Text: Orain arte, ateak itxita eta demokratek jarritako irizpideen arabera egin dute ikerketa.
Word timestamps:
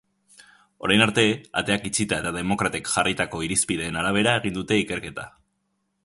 Orain 0.85 1.03
arte, 1.05 1.25
ateak 1.61 1.83
itxita 1.89 2.17
eta 2.23 2.31
demokratek 2.37 2.89
jarritako 2.93 3.41
irizpideen 3.49 3.99
arabera 4.05 4.33
egin 4.41 4.57
dute 4.57 4.79
ikerketa. 4.85 5.27